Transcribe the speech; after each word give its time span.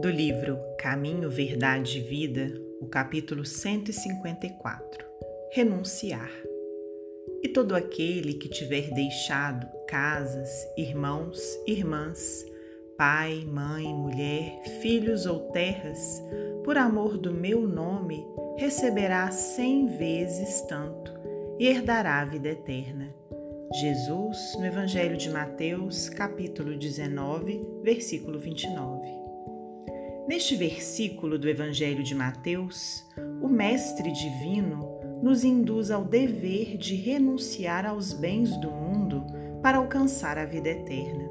Do 0.00 0.08
livro 0.08 0.58
Caminho, 0.78 1.28
Verdade 1.28 1.98
e 1.98 2.00
Vida, 2.00 2.50
o 2.80 2.86
capítulo 2.86 3.44
154 3.44 5.04
Renunciar. 5.52 6.30
E 7.42 7.48
todo 7.48 7.74
aquele 7.74 8.32
que 8.32 8.48
tiver 8.48 8.90
deixado 8.94 9.68
casas, 9.86 10.48
irmãos, 10.74 11.38
irmãs, 11.66 12.46
pai, 12.96 13.44
mãe, 13.46 13.84
mulher, 13.92 14.62
filhos 14.80 15.26
ou 15.26 15.50
terras, 15.50 16.22
por 16.64 16.78
amor 16.78 17.18
do 17.18 17.34
meu 17.34 17.68
nome, 17.68 18.26
receberá 18.56 19.30
cem 19.30 19.84
vezes 19.98 20.62
tanto 20.62 21.12
e 21.58 21.66
herdará 21.66 22.20
a 22.20 22.24
vida 22.24 22.48
eterna. 22.48 23.14
Jesus, 23.74 24.56
no 24.58 24.64
Evangelho 24.64 25.18
de 25.18 25.28
Mateus, 25.28 26.08
capítulo 26.08 26.74
19, 26.74 27.82
versículo 27.82 28.38
29. 28.38 29.19
Neste 30.30 30.54
versículo 30.54 31.36
do 31.36 31.48
Evangelho 31.48 32.04
de 32.04 32.14
Mateus, 32.14 33.04
o 33.42 33.48
Mestre 33.48 34.12
Divino 34.12 34.88
nos 35.20 35.42
induz 35.42 35.90
ao 35.90 36.04
dever 36.04 36.76
de 36.76 36.94
renunciar 36.94 37.84
aos 37.84 38.12
bens 38.12 38.56
do 38.58 38.70
mundo 38.70 39.26
para 39.60 39.78
alcançar 39.78 40.38
a 40.38 40.44
vida 40.44 40.68
eterna. 40.68 41.28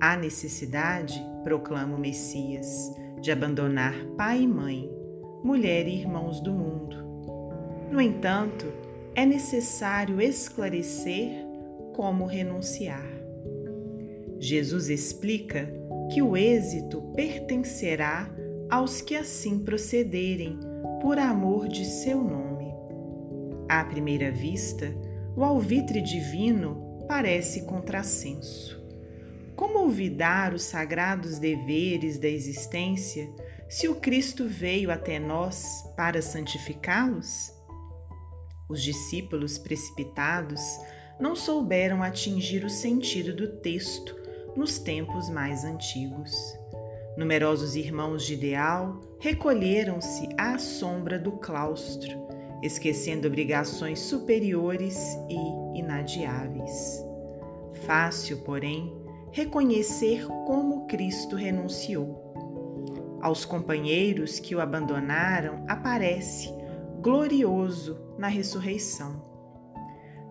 Há 0.00 0.16
necessidade, 0.16 1.20
proclama 1.42 1.96
o 1.96 2.00
Messias, 2.00 2.94
de 3.20 3.32
abandonar 3.32 3.96
pai 4.16 4.42
e 4.42 4.46
mãe, 4.46 4.88
mulher 5.42 5.88
e 5.88 5.96
irmãos 5.96 6.40
do 6.40 6.52
mundo. 6.52 7.04
No 7.90 8.00
entanto, 8.00 8.66
é 9.12 9.26
necessário 9.26 10.20
esclarecer 10.20 11.44
como 11.96 12.26
renunciar. 12.26 13.10
Jesus 14.38 14.88
explica 14.88 15.68
que 16.12 16.22
o 16.22 16.36
êxito 16.36 17.02
pertencerá 17.14 18.30
aos 18.70 19.00
que 19.00 19.14
assim 19.14 19.58
procederem 19.58 20.58
por 21.00 21.18
amor 21.18 21.68
de 21.68 21.84
seu 21.84 22.22
nome. 22.22 22.72
À 23.68 23.84
primeira 23.84 24.30
vista, 24.30 24.94
o 25.36 25.44
alvitre 25.44 26.00
divino 26.00 27.04
parece 27.06 27.64
contrassenso. 27.64 28.78
Como 29.54 29.80
olvidar 29.80 30.54
os 30.54 30.62
sagrados 30.62 31.38
deveres 31.38 32.18
da 32.18 32.28
existência 32.28 33.28
se 33.68 33.88
o 33.88 33.96
Cristo 33.96 34.46
veio 34.46 34.90
até 34.90 35.18
nós 35.18 35.84
para 35.96 36.22
santificá-los? 36.22 37.52
Os 38.68 38.82
discípulos 38.82 39.58
precipitados 39.58 40.60
não 41.18 41.34
souberam 41.34 42.02
atingir 42.02 42.64
o 42.64 42.70
sentido 42.70 43.34
do 43.34 43.60
texto 43.60 44.16
nos 44.56 44.78
tempos 44.78 45.28
mais 45.30 45.64
antigos. 45.64 46.58
Numerosos 47.16 47.74
irmãos 47.74 48.24
de 48.24 48.34
ideal 48.34 49.00
recolheram-se 49.18 50.28
à 50.38 50.58
sombra 50.58 51.18
do 51.18 51.32
claustro, 51.32 52.28
esquecendo 52.62 53.26
obrigações 53.26 53.98
superiores 53.98 54.96
e 55.28 55.78
inadiáveis. 55.78 57.04
Fácil, 57.86 58.38
porém, 58.38 58.96
reconhecer 59.32 60.26
como 60.46 60.86
Cristo 60.86 61.36
renunciou. 61.36 62.28
Aos 63.20 63.44
companheiros 63.44 64.38
que 64.38 64.54
o 64.54 64.60
abandonaram, 64.60 65.64
aparece 65.66 66.52
glorioso 67.00 67.98
na 68.16 68.28
ressurreição. 68.28 69.24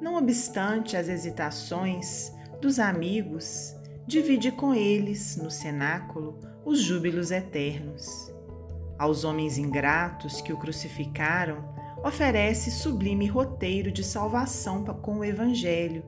Não 0.01 0.15
obstante 0.15 0.95
as 0.95 1.09
hesitações 1.09 2.31
dos 2.61 2.79
amigos, 2.79 3.75
divide 4.07 4.53
com 4.53 4.73
eles, 4.73 5.35
no 5.35 5.51
cenáculo, 5.51 6.39
os 6.63 6.79
júbilos 6.79 7.29
eternos. 7.29 8.33
Aos 8.97 9.25
homens 9.25 9.57
ingratos 9.57 10.39
que 10.39 10.53
o 10.53 10.57
crucificaram, 10.57 11.75
oferece 12.03 12.71
sublime 12.71 13.27
roteiro 13.27 13.91
de 13.91 14.03
salvação 14.03 14.85
com 14.85 15.19
o 15.19 15.25
Evangelho 15.25 16.05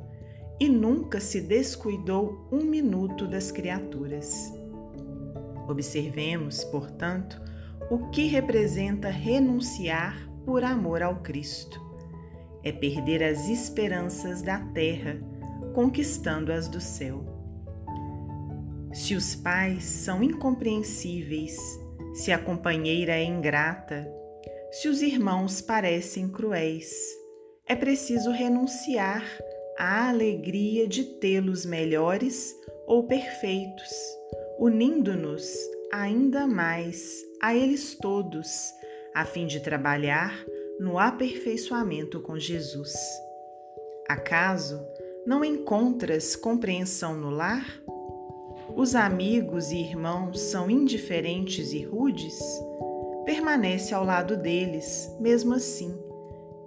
e 0.59 0.69
nunca 0.69 1.19
se 1.19 1.41
descuidou 1.41 2.47
um 2.49 2.63
minuto 2.63 3.27
das 3.27 3.51
criaturas. 3.51 4.53
Observemos, 5.67 6.63
portanto, 6.63 7.41
o 7.91 8.09
que 8.09 8.27
representa 8.27 9.09
renunciar 9.09 10.29
por 10.45 10.63
amor 10.63 11.03
ao 11.03 11.17
Cristo. 11.17 11.81
É 12.63 12.71
perder 12.71 13.23
as 13.23 13.49
esperanças 13.49 14.41
da 14.41 14.59
terra, 14.59 15.19
conquistando 15.73 16.51
as 16.51 16.67
do 16.67 16.79
céu. 16.79 17.28
Se 18.99 19.15
os 19.15 19.33
pais 19.33 19.85
são 19.85 20.21
incompreensíveis, 20.21 21.57
se 22.13 22.33
a 22.33 22.37
companheira 22.37 23.13
é 23.13 23.23
ingrata, 23.23 24.05
se 24.71 24.89
os 24.89 25.01
irmãos 25.01 25.61
parecem 25.61 26.27
cruéis, 26.27 26.91
é 27.65 27.77
preciso 27.77 28.29
renunciar 28.29 29.23
à 29.79 30.09
alegria 30.09 30.85
de 30.85 31.05
tê-los 31.05 31.65
melhores 31.65 32.53
ou 32.85 33.07
perfeitos, 33.07 33.89
unindo-nos 34.59 35.49
ainda 35.93 36.45
mais 36.45 37.23
a 37.41 37.55
eles 37.55 37.95
todos 37.95 38.49
a 39.15 39.23
fim 39.23 39.47
de 39.47 39.61
trabalhar 39.61 40.37
no 40.77 40.99
aperfeiçoamento 40.99 42.19
com 42.19 42.37
Jesus. 42.37 42.93
Acaso 44.09 44.85
não 45.25 45.43
encontras 45.43 46.35
compreensão 46.35 47.15
no 47.15 47.29
lar? 47.29 47.81
Os 48.75 48.95
amigos 48.95 49.71
e 49.71 49.77
irmãos 49.77 50.39
são 50.39 50.69
indiferentes 50.69 51.73
e 51.73 51.83
rudes? 51.83 52.39
Permanece 53.25 53.93
ao 53.93 54.03
lado 54.03 54.37
deles, 54.37 55.15
mesmo 55.19 55.53
assim, 55.53 55.97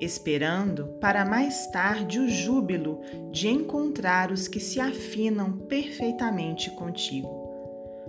esperando 0.00 0.88
para 1.00 1.24
mais 1.24 1.66
tarde 1.70 2.18
o 2.18 2.28
júbilo 2.28 3.00
de 3.30 3.48
encontrar 3.48 4.30
os 4.30 4.48
que 4.48 4.60
se 4.60 4.80
afinam 4.80 5.52
perfeitamente 5.52 6.70
contigo. 6.70 7.42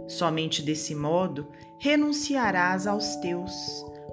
Somente 0.08 0.62
desse 0.62 0.94
modo 0.94 1.48
renunciarás 1.80 2.88
aos 2.88 3.16
teus 3.18 3.52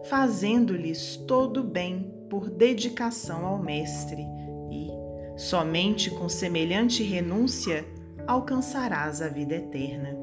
fazendo-lhes 0.09 1.17
todo 1.17 1.63
bem 1.63 2.15
por 2.31 2.49
dedicação 2.49 3.45
ao 3.45 3.59
Mestre, 3.59 4.25
e, 4.71 4.89
somente 5.37 6.11
com 6.11 6.29
semelhante 6.29 7.03
renúncia, 7.03 7.85
alcançarás 8.31 9.21
a 9.21 9.29
vida 9.29 9.57
eterna. 9.57 10.17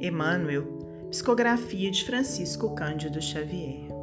Emmanuel, 0.00 0.64
psicografia 1.10 1.90
de 1.92 2.04
Francisco 2.04 2.74
Cândido 2.74 3.22
Xavier. 3.22 3.95